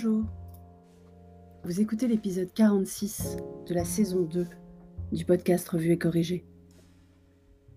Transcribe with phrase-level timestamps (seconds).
[0.00, 0.22] Bonjour.
[1.64, 3.36] Vous écoutez l'épisode 46
[3.66, 4.46] de la saison 2
[5.10, 6.44] du podcast Revue et Corrigé.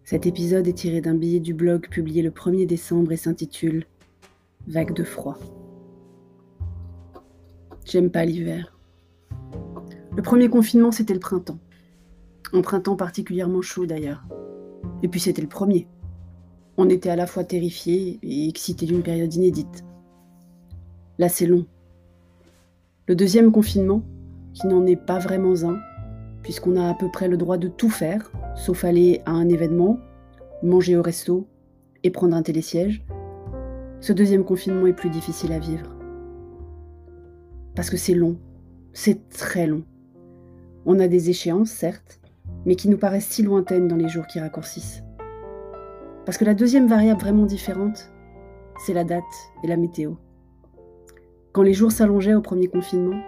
[0.03, 3.87] Cet épisode est tiré d'un billet du blog publié le 1er décembre et s'intitule
[4.67, 5.39] Vague de froid.
[7.85, 8.77] J'aime pas l'hiver.
[10.15, 11.59] Le premier confinement, c'était le printemps.
[12.53, 14.23] Un printemps particulièrement chaud d'ailleurs.
[15.01, 15.87] Et puis c'était le premier.
[16.77, 19.83] On était à la fois terrifiés et excités d'une période inédite.
[21.17, 21.65] Là, c'est long.
[23.11, 24.03] Le deuxième confinement,
[24.53, 25.77] qui n'en est pas vraiment un,
[26.43, 29.99] puisqu'on a à peu près le droit de tout faire, sauf aller à un événement,
[30.63, 31.45] manger au resto
[32.03, 33.03] et prendre un télésiège,
[33.99, 35.93] ce deuxième confinement est plus difficile à vivre.
[37.75, 38.37] Parce que c'est long,
[38.93, 39.83] c'est très long.
[40.85, 42.21] On a des échéances, certes,
[42.65, 45.03] mais qui nous paraissent si lointaines dans les jours qui raccourcissent.
[46.25, 48.09] Parce que la deuxième variable vraiment différente,
[48.85, 49.21] c'est la date
[49.65, 50.13] et la météo.
[51.51, 53.19] Quand les jours s'allongeaient au premier confinement,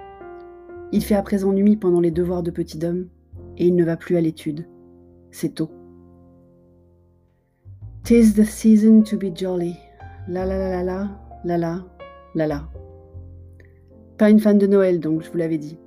[0.94, 3.10] il fait à présent nuit pendant les devoirs de petit homme
[3.58, 4.66] et il ne va plus à l'étude.
[5.32, 5.72] C'est tôt.
[8.04, 9.76] Tis the season to be jolly.
[10.30, 11.10] La la la la la,
[11.44, 11.86] la la,
[12.36, 12.70] la la.
[14.18, 15.78] Pas une fan de Noël donc, je vous l'avais dit.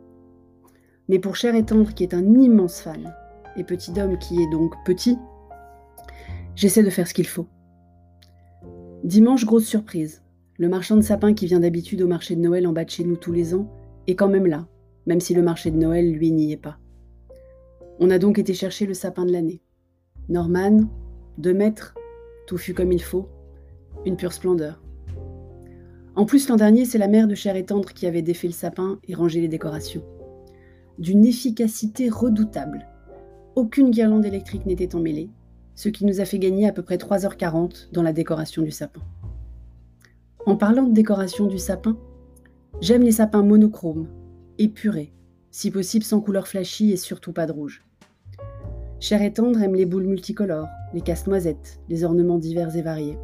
[1.09, 3.14] Mais pour Cher et Tendre, qui est un immense fan,
[3.57, 5.17] et Petit Homme, qui est donc petit,
[6.55, 7.47] j'essaie de faire ce qu'il faut.
[9.05, 10.23] Dimanche, grosse surprise.
[10.59, 13.05] Le marchand de sapins qui vient d'habitude au marché de Noël en bas de chez
[13.05, 13.71] nous tous les ans
[14.07, 14.67] est quand même là,
[15.05, 16.79] même si le marché de Noël, lui, n'y est pas.
[17.98, 19.61] On a donc été chercher le sapin de l'année.
[20.31, 20.89] Norman,
[21.37, 21.95] deux mètres,
[22.47, 23.29] tout fut comme il faut,
[24.07, 24.83] une pure splendeur.
[26.15, 28.55] En plus, l'an dernier, c'est la mère de Cher et Tendre qui avait défait le
[28.55, 30.05] sapin et rangé les décorations.
[30.98, 32.87] D'une efficacité redoutable.
[33.57, 35.29] Aucune guirlande électrique n'était emmêlée,
[35.75, 39.03] ce qui nous a fait gagner à peu près 3h40 dans la décoration du sapin.
[40.47, 41.98] En parlant de décoration du sapin,
[42.80, 44.06] j'aime les sapins monochromes,
[44.58, 45.12] épurés,
[45.51, 47.84] si possible sans couleur flashy et surtout pas de rouge.
[49.01, 53.18] Cher et tendre aime les boules multicolores, les casse-noisettes, les ornements divers et variés.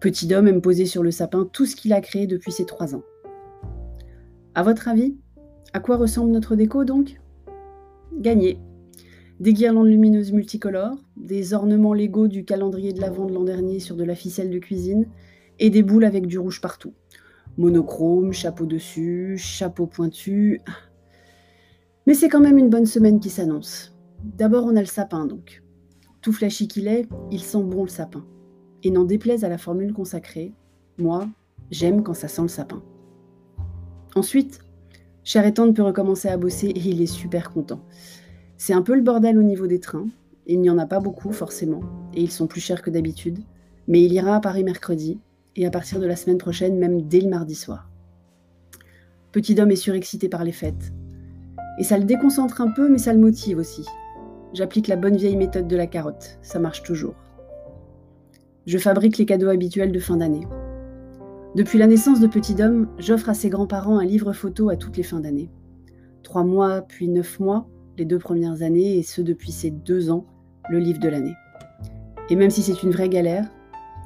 [0.00, 2.94] Petit homme aime poser sur le sapin tout ce qu'il a créé depuis ses trois
[2.94, 3.02] ans.
[4.54, 5.18] À votre avis,
[5.74, 7.20] à quoi ressemble notre déco donc?
[8.18, 8.58] Gagné.
[9.38, 13.96] Des guirlandes lumineuses multicolores, des ornements légaux du calendrier de l'Avent de l'an dernier sur
[13.96, 15.06] de la ficelle de cuisine,
[15.60, 16.94] et des boules avec du rouge partout.
[17.56, 20.60] Monochrome, chapeau dessus, chapeau pointu.
[22.06, 23.94] Mais c'est quand même une bonne semaine qui s'annonce.
[24.24, 25.62] D'abord, on a le sapin donc.
[26.22, 28.24] Tout flashy qu'il est, il sent bon le sapin.
[28.82, 30.52] Et n'en déplaise à la formule consacrée,
[30.98, 31.28] moi,
[31.70, 32.82] j'aime quand ça sent le sapin.
[34.16, 34.60] Ensuite,
[35.22, 37.80] Cher peut recommencer à bosser et il est super content.
[38.56, 40.08] C'est un peu le bordel au niveau des trains.
[40.46, 41.82] Il n'y en a pas beaucoup forcément,
[42.14, 43.38] et ils sont plus chers que d'habitude.
[43.86, 45.20] Mais il ira à Paris mercredi,
[45.56, 47.88] et à partir de la semaine prochaine, même dès le mardi soir.
[49.32, 50.92] Petit homme est surexcité par les fêtes.
[51.78, 53.86] Et ça le déconcentre un peu, mais ça le motive aussi.
[54.52, 57.14] J'applique la bonne vieille méthode de la carotte, ça marche toujours.
[58.66, 60.46] Je fabrique les cadeaux habituels de fin d'année.
[61.54, 64.96] Depuis la naissance de Petit Homme, j'offre à ses grands-parents un livre photo à toutes
[64.96, 65.50] les fins d'année.
[66.22, 70.26] Trois mois, puis neuf mois, les deux premières années, et ce depuis ses deux ans,
[70.68, 71.34] le livre de l'année.
[72.28, 73.48] Et même si c'est une vraie galère,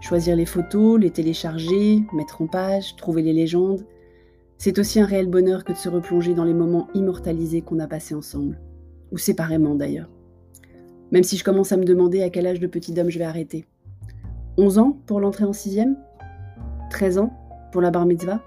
[0.05, 3.87] Choisir les photos, les télécharger, mettre en page, trouver les légendes,
[4.59, 7.87] c'est aussi un réel bonheur que de se replonger dans les moments immortalisés qu'on a
[7.87, 8.61] passés ensemble,
[9.13, 10.11] ou séparément d'ailleurs.
[11.11, 13.25] Même si je commence à me demander à quel âge de petit homme je vais
[13.25, 13.65] arrêter.
[14.59, 15.97] 11 ans pour l'entrée en sixième?
[16.91, 17.33] 13 ans
[17.73, 18.43] pour la bar mitzvah?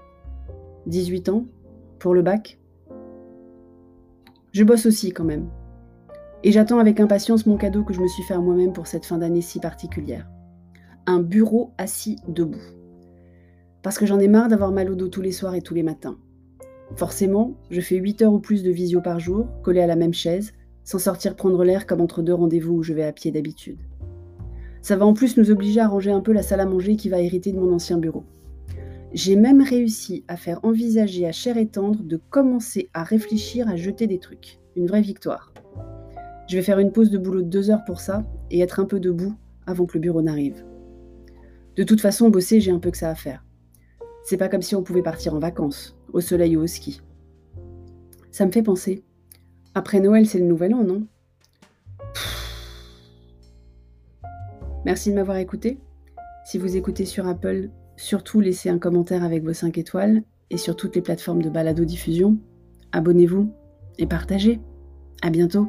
[0.86, 1.44] 18 ans
[1.98, 2.60] pour le bac?
[4.52, 5.48] Je bosse aussi quand même.
[6.44, 9.18] Et j'attends avec impatience mon cadeau que je me suis fait moi-même pour cette fin
[9.18, 10.30] d'année si particulière
[11.08, 12.60] un bureau assis debout.
[13.82, 15.82] Parce que j'en ai marre d'avoir mal au dos tous les soirs et tous les
[15.82, 16.18] matins.
[16.96, 20.12] Forcément, je fais 8 heures ou plus de visio par jour, collé à la même
[20.12, 20.52] chaise,
[20.84, 23.78] sans sortir prendre l'air comme entre deux rendez-vous où je vais à pied d'habitude.
[24.82, 27.08] Ça va en plus nous obliger à ranger un peu la salle à manger qui
[27.08, 28.24] va hériter de mon ancien bureau.
[29.14, 33.76] J'ai même réussi à faire envisager à Cher et Tendre de commencer à réfléchir à
[33.76, 34.60] jeter des trucs.
[34.76, 35.54] Une vraie victoire.
[36.48, 38.84] Je vais faire une pause de boulot de deux heures pour ça et être un
[38.84, 39.32] peu debout
[39.66, 40.67] avant que le bureau n'arrive.
[41.78, 43.44] De toute façon, bosser, j'ai un peu que ça à faire.
[44.24, 47.00] C'est pas comme si on pouvait partir en vacances, au soleil ou au ski.
[48.32, 49.04] Ça me fait penser.
[49.76, 51.06] Après Noël, c'est le nouvel an, non?
[54.84, 55.78] Merci de m'avoir écouté.
[56.44, 60.74] Si vous écoutez sur Apple, surtout laissez un commentaire avec vos 5 étoiles et sur
[60.74, 62.38] toutes les plateformes de balado-diffusion.
[62.90, 63.54] Abonnez-vous
[63.98, 64.58] et partagez.
[65.22, 65.68] À bientôt.